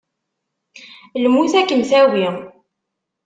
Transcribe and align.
Lmut 1.23 1.53
ad 1.59 1.65
kem-tawi! 1.69 2.25